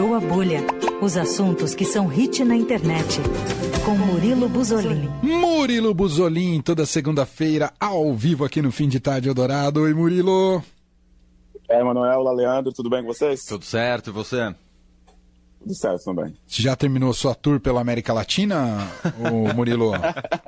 [0.00, 0.62] Furou a Bolha.
[1.02, 3.20] Os assuntos que são hit na internet.
[3.84, 5.10] Com Murilo Buzolin.
[5.22, 9.82] Murilo Buzolin, toda segunda-feira, ao vivo aqui no Fim de Tarde Eldorado.
[9.82, 10.64] Oi, Murilo.
[11.68, 13.44] É, Manuel, olá, Leandro, tudo bem com vocês?
[13.44, 14.54] Tudo certo, e você?
[15.60, 16.34] Tudo certo também.
[16.46, 19.92] Você já terminou sua tour pela América Latina, ô Murilo?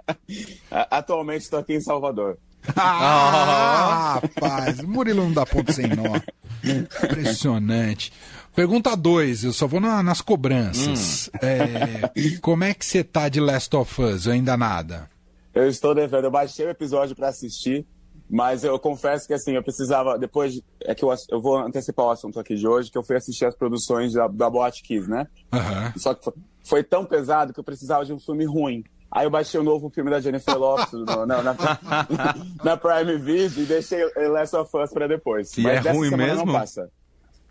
[0.91, 2.39] Atualmente estou aqui em Salvador.
[2.75, 6.19] Ah, rapaz, o Murilo não dá ponto sem nó.
[6.65, 8.13] Impressionante.
[8.55, 11.31] Pergunta 2, eu só vou na, nas cobranças.
[11.35, 11.39] Hum.
[11.41, 14.27] É, como é que você tá de Last of Us?
[14.27, 15.11] Ou ainda nada?
[15.55, 17.87] Eu estou devendo, eu baixei o episódio para assistir,
[18.29, 22.11] mas eu confesso que assim, eu precisava, depois, é que eu, eu vou antecipar o
[22.11, 25.27] assunto aqui de hoje, que eu fui assistir as produções da, da Boate Kiss, né?
[25.53, 26.01] Uhum.
[26.01, 26.33] Só que foi,
[26.65, 28.85] foi tão pesado que eu precisava de um filme ruim.
[29.15, 31.55] Aí eu baixei o novo filme da Jennifer Lopez no, na, na,
[32.65, 35.51] na, Prime Video e deixei Last of Us pra depois.
[35.51, 36.47] Que Mas é ruim mesmo?
[36.47, 36.89] Não passa.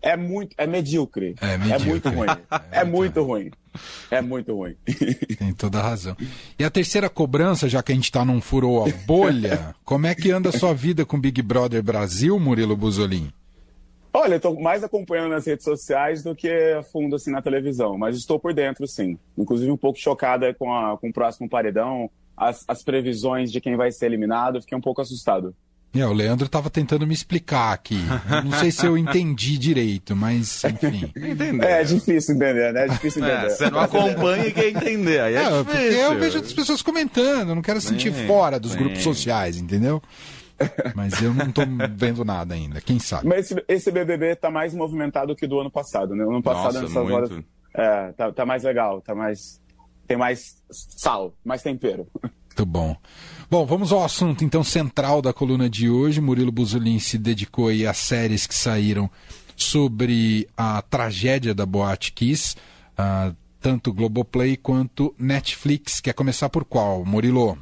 [0.01, 1.35] É muito, é medíocre.
[1.39, 1.83] É, medíocre.
[1.83, 2.27] é muito ruim.
[2.71, 3.51] É, é muito ruim.
[4.09, 4.75] É muito ruim.
[5.37, 6.17] Tem toda a razão.
[6.57, 10.15] E a terceira cobrança, já que a gente tá num furou a bolha, como é
[10.15, 13.31] que anda a sua vida com Big Brother Brasil, Murilo Buzolin?
[14.13, 17.97] Olha, eu tô mais acompanhando nas redes sociais do que a fundo assim na televisão,
[17.97, 19.17] mas estou por dentro, sim.
[19.37, 23.75] Inclusive um pouco chocada com, a, com o próximo paredão, as, as previsões de quem
[23.75, 25.55] vai ser eliminado, fiquei um pouco assustado.
[25.93, 27.99] É, o Leandro estava tentando me explicar aqui.
[28.45, 31.11] não sei se eu entendi direito, mas enfim.
[31.15, 31.65] Entender.
[31.65, 32.85] É, é difícil entender, né?
[32.85, 33.47] É difícil é, entender.
[33.47, 35.19] É, você não acompanha e quer entender.
[35.19, 38.71] Aí é, é porque eu vejo outras pessoas comentando, não quero sentir sim, fora dos
[38.71, 38.77] sim.
[38.77, 40.01] grupos sociais, entendeu?
[40.95, 43.27] Mas eu não estou vendo nada ainda, quem sabe.
[43.27, 46.23] Mas esse, esse BBB está mais movimentado que o do ano passado, né?
[46.25, 47.13] O ano passado, Nossa, nessas muito.
[47.13, 47.43] horas.
[47.73, 49.61] É, tá, tá mais legal, tá mais.
[50.07, 52.07] Tem mais sal, mais tempero.
[52.21, 52.95] Muito bom.
[53.49, 56.19] Bom, vamos ao assunto então central da coluna de hoje.
[56.19, 59.09] Murilo Buzolin se dedicou aí às séries que saíram
[59.55, 62.55] sobre a tragédia da Boate Kiss,
[62.97, 66.01] uh, tanto Globoplay quanto Netflix.
[66.01, 67.57] Quer começar por qual, Murilo?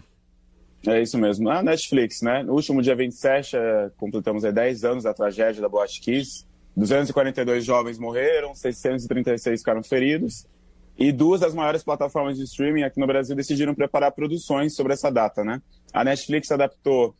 [0.87, 1.49] É isso mesmo.
[1.49, 2.43] A Netflix, né?
[2.43, 6.45] No último dia 27, é, completamos aí 10 anos da tragédia da Boate Kiss.
[6.75, 10.45] 242 jovens morreram, 636 ficaram feridos.
[10.97, 15.09] E duas das maiores plataformas de streaming aqui no Brasil decidiram preparar produções sobre essa
[15.09, 15.61] data, né?
[15.93, 17.15] A Netflix adaptou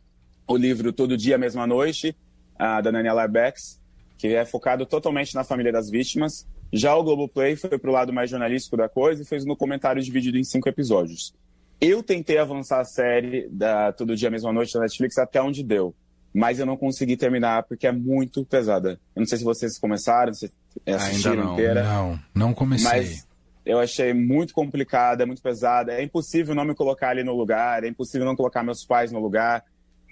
[0.47, 2.15] o livro Todo Dia, Mesma Noite,
[2.57, 3.79] da Daniela Arbex,
[4.17, 6.45] que é focado totalmente na família das vítimas.
[6.73, 10.01] Já o Globoplay foi para o lado mais jornalístico da coisa e fez um documentário
[10.01, 11.33] dividido em cinco episódios.
[11.81, 15.95] Eu tentei avançar a série da Todo Dia, Mesma Noite da Netflix até onde deu,
[16.33, 18.99] mas eu não consegui terminar porque é muito pesada.
[19.15, 20.51] Eu não sei se vocês começaram, se
[20.85, 21.83] assistiram Ainda não, inteira.
[21.83, 22.89] Não, não comecei.
[22.89, 23.27] Mas
[23.65, 25.93] eu achei muito complicada, é muito pesada.
[25.93, 29.19] É impossível não me colocar ali no lugar, é impossível não colocar meus pais no
[29.19, 29.63] lugar.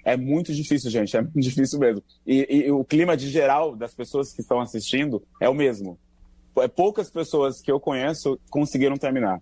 [0.04, 2.02] É muito difícil, gente, é muito difícil mesmo.
[2.26, 5.98] E, e o clima de geral das pessoas que estão assistindo é o mesmo.
[6.56, 9.40] É poucas pessoas que eu conheço conseguiram terminar.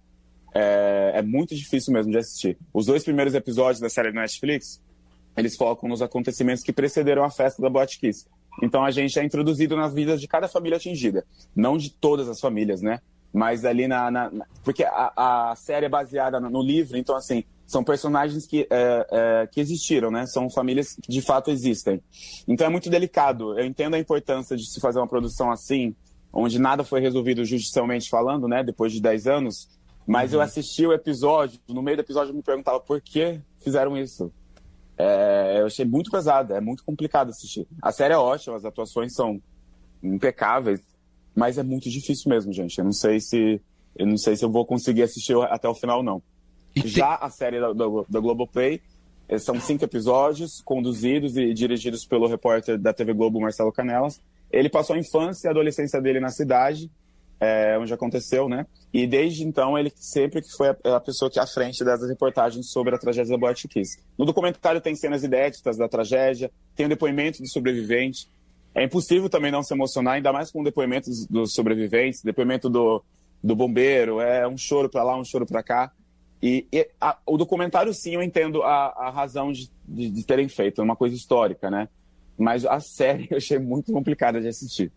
[0.57, 2.57] É, é muito difícil mesmo de assistir.
[2.73, 4.81] Os dois primeiros episódios da série do Netflix,
[5.37, 8.27] eles focam nos acontecimentos que precederam a festa da Boate Kiss.
[8.63, 11.27] Então a gente é introduzido nas vidas de cada família atingida.
[11.55, 13.01] Não de todas as famílias, né?
[13.37, 14.31] mas ali na, na,
[14.65, 19.07] porque a, a, série é baseada no, no, livro, então assim são personagens que, é,
[19.11, 20.25] é, que existiram, né?
[20.25, 22.01] São famílias que de fato existem.
[22.49, 23.59] Então é muito delicado.
[23.59, 25.95] Eu entendo a importância de se fazer uma produção assim,
[26.33, 28.63] onde nada foi resolvido judicialmente falando, né?
[28.63, 29.69] Depois de 10 anos.
[30.07, 30.39] Mas uhum.
[30.39, 34.33] eu assisti o episódio, no meio do episódio eu me perguntava por que fizeram isso.
[34.97, 37.67] É, eu achei muito pesado, é muito complicado assistir.
[37.83, 39.41] A série é ótima, as atuações são
[40.03, 40.81] impecáveis,
[41.35, 42.79] mas é muito difícil mesmo, gente.
[42.79, 43.61] Eu não sei se
[43.95, 46.23] eu não sei se eu vou conseguir assistir até o final, não.
[46.85, 48.81] Já a série da, da, da Globoplay
[49.29, 54.21] eh, são cinco episódios, conduzidos e dirigidos pelo repórter da TV Globo, Marcelo Canelas.
[54.51, 56.91] Ele passou a infância e a adolescência dele na cidade,
[57.41, 58.67] é, onde aconteceu, né?
[58.93, 62.71] E desde então ele sempre que foi a, a, pessoa que à frente dessas reportagens
[62.71, 63.99] sobre a tragédia da Boate Kiss.
[64.19, 68.29] No documentário tem cenas inéditas da tragédia, tem o depoimento do sobrevivente,
[68.75, 73.03] é impossível também não se emocionar, ainda mais com depoimentos dos sobreviventes, depoimento do,
[73.43, 75.93] do bombeiro, é um choro para lá, um choro para cá.
[76.43, 80.49] E, e a, o documentário, sim, eu entendo a, a razão de, de, de, terem
[80.49, 81.89] feito, é uma coisa histórica, né?
[82.39, 84.93] Mas a série eu achei muito complicada de assistir.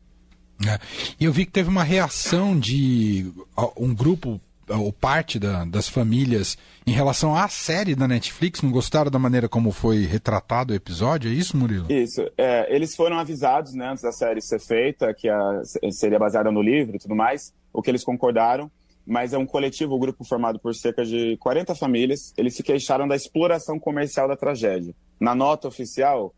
[0.67, 0.77] É.
[1.19, 3.31] E eu vi que teve uma reação de
[3.77, 8.61] um grupo ou parte da, das famílias em relação à série da Netflix?
[8.61, 11.31] Não gostaram da maneira como foi retratado o episódio?
[11.31, 11.91] É isso, Murilo?
[11.91, 12.21] Isso.
[12.37, 15.61] É, eles foram avisados né, antes da série ser feita, que a,
[15.91, 18.69] seria baseada no livro e tudo mais, o que eles concordaram.
[19.05, 22.31] Mas é um coletivo, um grupo formado por cerca de 40 famílias.
[22.37, 24.93] Eles se queixaram da exploração comercial da tragédia.
[25.19, 26.31] Na nota oficial,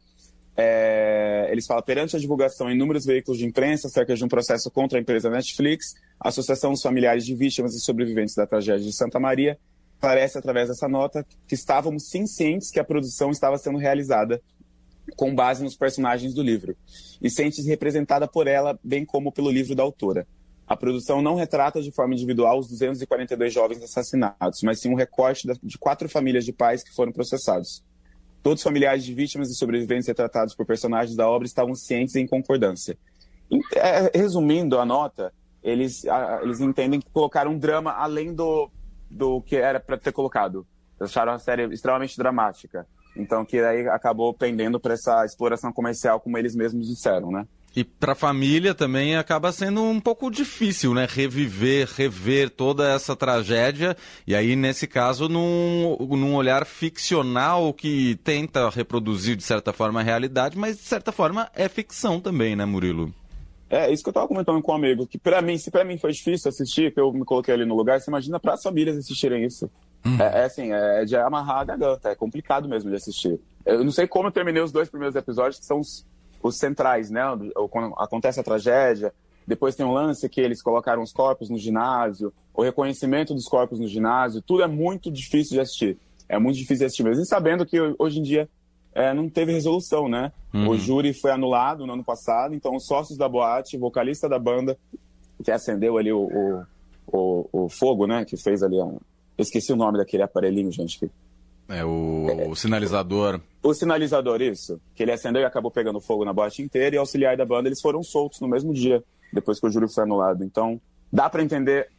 [0.61, 4.69] é, eles falam, perante a divulgação em inúmeros veículos de imprensa acerca de um processo
[4.69, 8.93] contra a empresa Netflix, A Associação dos Familiares de Vítimas e Sobreviventes da Tragédia de
[8.95, 9.57] Santa Maria
[9.95, 14.41] esclarece através dessa nota que estávamos sim cientes que a produção estava sendo realizada
[15.15, 16.75] com base nos personagens do livro
[17.21, 20.27] e sente-se representada por ela, bem como pelo livro da autora.
[20.67, 25.47] A produção não retrata de forma individual os 242 jovens assassinados, mas sim um recorte
[25.61, 27.83] de quatro famílias de pais que foram processados.
[28.43, 32.19] Todos os familiares de vítimas e sobreviventes retratados por personagens da obra estavam cientes e
[32.19, 32.97] em concordância.
[33.75, 36.03] É, resumindo a nota, eles,
[36.41, 38.69] eles entendem que colocaram um drama além do,
[39.09, 40.65] do que era para ter colocado.
[40.99, 42.87] Acharam a série extremamente dramática.
[43.15, 47.45] Então, que aí acabou pendendo para essa exploração comercial, como eles mesmos disseram, né?
[47.75, 51.07] E para a família também acaba sendo um pouco difícil, né?
[51.09, 53.95] Reviver, rever toda essa tragédia.
[54.27, 60.03] E aí, nesse caso, num, num olhar ficcional que tenta reproduzir, de certa forma, a
[60.03, 63.13] realidade, mas de certa forma é ficção também, né, Murilo?
[63.69, 65.97] É, isso que eu estava comentando com um amigo, que para mim, se para mim
[65.97, 68.97] foi difícil assistir, que eu me coloquei ali no lugar, você imagina para as famílias
[68.97, 69.71] assistirem isso.
[70.05, 70.17] Hum.
[70.19, 73.39] É, é, assim, é de amarrar a garganta, é complicado mesmo de assistir.
[73.65, 76.05] Eu não sei como eu terminei os dois primeiros episódios, que são os
[76.41, 77.21] os centrais, né?
[77.69, 79.13] Quando acontece a tragédia,
[79.45, 83.79] depois tem um lance que eles colocaram os corpos no ginásio, o reconhecimento dos corpos
[83.79, 85.97] no ginásio, tudo é muito difícil de assistir.
[86.29, 87.23] É muito difícil de assistir mesmo.
[87.23, 88.49] E sabendo que hoje em dia
[88.93, 90.31] é, não teve resolução, né?
[90.53, 90.69] Uhum.
[90.69, 94.77] O júri foi anulado no ano passado, então os sócios da boate, vocalista da banda,
[95.43, 96.63] que acendeu ali o, o,
[97.07, 98.25] o, o fogo, né?
[98.25, 98.79] Que fez ali.
[98.79, 98.97] Um...
[99.37, 101.09] Eu esqueci o nome daquele aparelhinho, gente, que
[101.71, 103.39] é o, o sinalizador.
[103.63, 104.79] O sinalizador, isso.
[104.95, 107.81] Que ele acendeu e acabou pegando fogo na boate inteira e auxiliar da banda, eles
[107.81, 110.43] foram soltos no mesmo dia, depois que o júri foi anulado.
[110.43, 110.79] Então,
[111.11, 111.89] dá para entender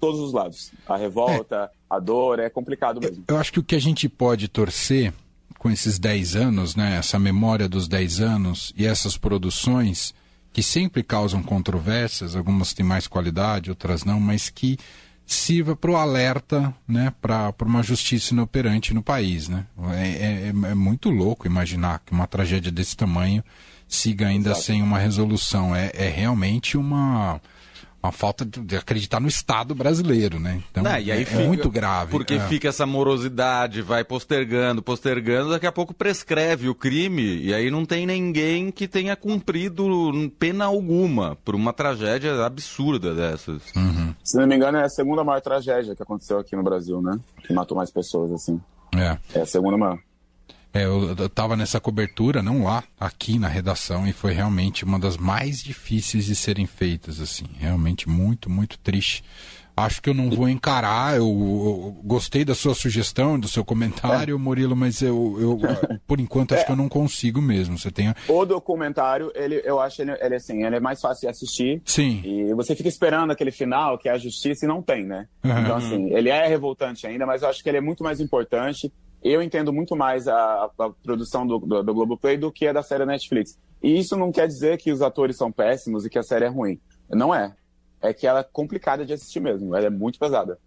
[0.00, 0.72] todos os lados.
[0.86, 1.76] A revolta, é.
[1.88, 3.24] a dor, é complicado mesmo.
[3.28, 5.12] Eu acho que o que a gente pode torcer
[5.58, 10.12] com esses 10 anos, né, essa memória dos 10 anos e essas produções
[10.52, 14.76] que sempre causam controvérsias, algumas têm mais qualidade, outras não, mas que
[15.32, 19.48] sirva para o alerta né, para uma justiça inoperante no país.
[19.48, 19.66] Né?
[19.92, 23.42] É, é, é, muito louco imaginar que uma tragédia desse tamanho
[23.88, 24.64] siga ainda Exato.
[24.64, 25.74] sem uma resolução.
[25.74, 27.40] É, é realmente uma
[28.02, 30.60] uma falta de acreditar no Estado brasileiro, né?
[30.70, 32.10] Então Não, é, fica, muito grave.
[32.10, 32.40] Porque é.
[32.48, 37.84] fica essa morosidade, vai postergando, postergando, daqui a pouco prescreve o crime e aí não
[37.84, 43.62] tem ninguém que tenha cumprido pena alguma por uma tragédia absurda dessas.
[43.76, 44.14] Uhum.
[44.24, 47.18] Se não me engano, é a segunda maior tragédia que aconteceu aqui no Brasil, né?
[47.46, 48.60] Que matou mais pessoas, assim.
[48.96, 49.16] É.
[49.34, 49.98] É a segunda maior.
[50.74, 55.16] É, eu estava nessa cobertura, não lá, aqui na redação, e foi realmente uma das
[55.16, 57.44] mais difíceis de serem feitas, assim.
[57.58, 59.22] Realmente muito, muito triste.
[59.74, 64.34] Acho que eu não vou encarar, eu, eu gostei da sua sugestão, do seu comentário,
[64.34, 64.38] é.
[64.38, 65.58] Murilo, mas eu, eu
[66.06, 66.66] por enquanto, acho é.
[66.66, 67.78] que eu não consigo mesmo.
[67.78, 68.14] Você tem...
[68.28, 71.80] O documentário, ele, eu acho ele, ele, assim, ele é mais fácil de assistir.
[71.86, 72.20] Sim.
[72.22, 75.26] E você fica esperando aquele final, que é a justiça, e não tem, né?
[75.42, 75.58] Uhum.
[75.58, 78.92] Então, assim, ele é revoltante ainda, mas eu acho que ele é muito mais importante
[79.22, 82.82] eu entendo muito mais a, a produção do, do, do Globoplay do que a da
[82.82, 83.58] série Netflix.
[83.82, 86.48] E isso não quer dizer que os atores são péssimos e que a série é
[86.48, 86.80] ruim.
[87.10, 87.54] Não é.
[88.00, 89.74] É que ela é complicada de assistir mesmo.
[89.74, 90.58] Ela é muito pesada.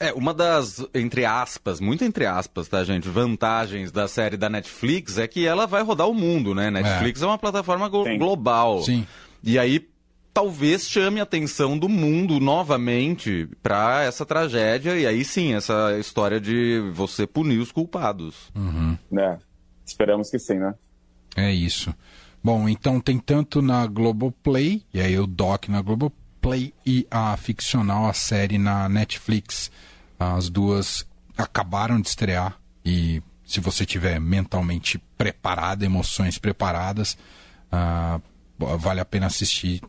[0.00, 5.18] É, uma das, entre aspas, muito entre aspas, tá, gente, vantagens da série da Netflix
[5.18, 6.70] é que ela vai rodar o mundo, né?
[6.70, 8.18] Netflix é, é uma plataforma Sim.
[8.18, 8.82] global.
[8.82, 9.06] Sim.
[9.44, 9.86] E aí,
[10.32, 16.40] talvez chame a atenção do mundo novamente para essa tragédia e aí sim essa história
[16.40, 18.50] de você punir os culpados.
[18.54, 18.96] Uhum.
[19.18, 19.38] É,
[19.84, 20.74] esperamos que sim, né?
[21.36, 21.94] É isso.
[22.42, 28.06] Bom, então tem tanto na Globoplay, e aí o doc na Globoplay e a ficcional,
[28.06, 29.70] a série na Netflix.
[30.18, 37.16] As duas acabaram de estrear e se você tiver mentalmente preparado, emoções preparadas,
[37.72, 38.20] uh,
[38.78, 39.80] vale a pena assistir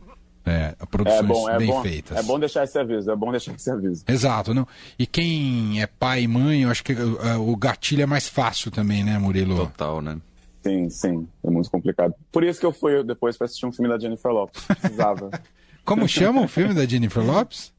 [0.46, 2.18] é, produções é bom, é bem bom, feitas.
[2.18, 4.04] É bom deixar esse aviso, é bom deixar esse aviso.
[4.06, 4.66] Exato, não.
[4.98, 8.70] E quem é pai e mãe, eu acho que uh, o gatilho é mais fácil
[8.70, 9.56] também, né, Murilo?
[9.56, 10.18] Total, né?
[10.62, 12.14] Sim, sim, é muito complicado.
[12.32, 15.30] Por isso que eu fui depois para assistir um filme da Jennifer Lopes, precisava.
[15.84, 17.73] Como chama o filme da Jennifer Lopes?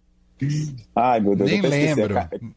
[0.95, 2.15] Ai, meu Deus, Nem eu lembro.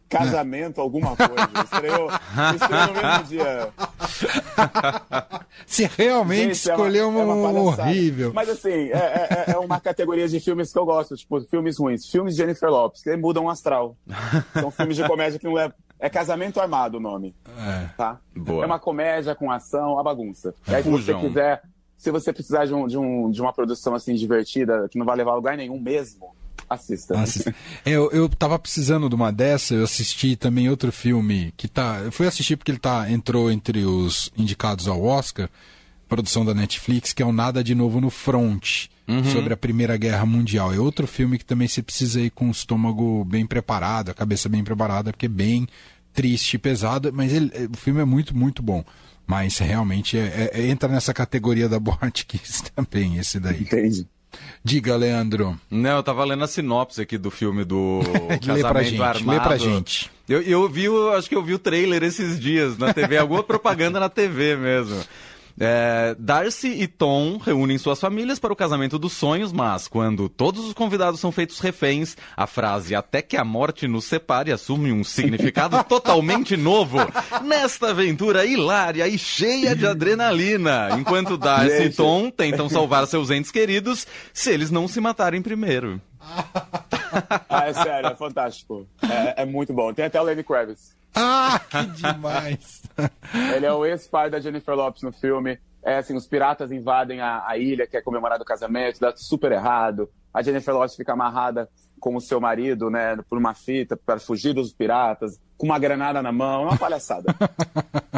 [0.08, 1.48] Casamento, alguma coisa.
[1.64, 2.10] Estreou,
[2.54, 3.68] estreou no mesmo dia.
[5.64, 8.32] Você realmente Gente, escolheu é uma, uma, é uma horrível.
[8.34, 12.06] Mas assim, é, é, é, uma categoria de filmes que eu gosto, tipo, filmes ruins.
[12.10, 13.96] Filmes de Jennifer Lopes, que mudam o astral.
[14.58, 15.74] São filmes de comédia que não levam.
[16.00, 17.34] É Casamento Armado o nome.
[17.46, 17.88] É.
[17.96, 18.20] Tá?
[18.36, 18.64] Boa.
[18.64, 20.54] É uma comédia com ação, a bagunça.
[20.68, 21.62] E aí, se você quiser,
[21.96, 25.16] se você precisar de, um, de, um, de uma produção assim divertida, que não vai
[25.16, 26.37] levar a lugar nenhum mesmo,
[26.68, 27.20] Assista.
[27.20, 27.54] Assista.
[27.84, 32.00] É, eu, eu tava precisando de uma dessa, eu assisti também outro filme que tá.
[32.04, 35.48] Eu fui assistir porque ele tá, entrou entre os indicados ao Oscar,
[36.08, 38.88] produção da Netflix, que é o Nada de Novo no Front.
[39.08, 39.24] uhum.
[39.24, 40.72] sobre a Primeira Guerra Mundial.
[40.72, 44.48] É outro filme que também você precisa ir com o estômago bem preparado, a cabeça
[44.48, 45.66] bem preparada, porque é bem
[46.12, 48.84] triste e pesado, mas ele, o filme é muito, muito bom.
[49.26, 53.62] Mas realmente é, é, entra nessa categoria da Boate Kiss também, esse daí.
[53.62, 54.06] Entendi.
[54.62, 55.58] Diga, Leandro.
[55.70, 59.38] Não, eu tava lendo a sinopse aqui do filme do Casamento lê pra gente, Armado.
[59.38, 60.10] Lê pra gente.
[60.28, 63.98] Eu, eu vi, acho que eu vi o trailer esses dias na TV, alguma propaganda
[63.98, 65.02] na TV mesmo.
[65.60, 70.64] É, Darcy e Tom reúnem suas famílias para o casamento dos sonhos, mas quando todos
[70.64, 75.02] os convidados são feitos reféns, a frase até que a morte nos separe assume um
[75.02, 76.98] significado totalmente novo
[77.42, 83.50] nesta aventura hilária e cheia de adrenalina, enquanto Darcy e Tom tentam salvar seus entes
[83.50, 86.00] queridos se eles não se matarem primeiro.
[87.48, 88.86] ah, é sério, é fantástico.
[89.02, 89.92] É, é muito bom.
[89.92, 90.97] Tem até o Lenny Kravitz.
[91.20, 92.82] Ah, que demais!
[93.54, 95.58] Ele é o ex-pai da Jennifer Lopes no filme.
[95.82, 99.50] É assim, os piratas invadem a, a ilha, que é comemorado o casamento, dá super
[99.50, 100.08] errado.
[100.32, 104.52] A Jennifer Lopes fica amarrada com o seu marido, né, por uma fita para fugir
[104.52, 107.34] dos piratas, com uma granada na mão, é uma palhaçada.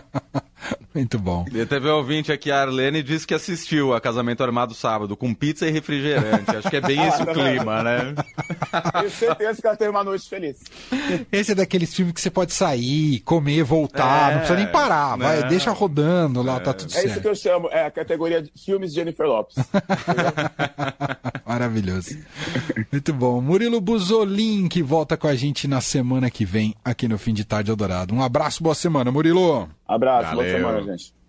[0.95, 1.45] Muito bom.
[1.53, 5.33] E teve um ouvinte aqui, a Arlene, disse que assistiu a Casamento Armado sábado, com
[5.33, 6.57] pizza e refrigerante.
[6.57, 8.15] Acho que é bem esse o clima, né?
[8.99, 10.59] Tenho certeza que ela teve uma noite feliz.
[11.31, 15.17] Esse é daqueles filmes que você pode sair, comer, voltar, é, não precisa nem parar.
[15.17, 15.49] Vai, né?
[15.49, 16.65] deixa rodando lá, tá é.
[16.65, 17.07] tá tudo é certo.
[17.07, 19.57] É isso que eu chamo, é a categoria de filmes de Jennifer Lopes.
[21.47, 22.17] Maravilhoso.
[22.91, 23.41] Muito bom.
[23.41, 27.45] Murilo Buzolin, que volta com a gente na semana que vem, aqui no Fim de
[27.45, 28.15] Tarde Eldorado.
[28.15, 29.69] Um abraço, boa semana, Murilo.
[29.87, 30.37] Abraço, Valeu.
[30.37, 31.20] boa semana, gente.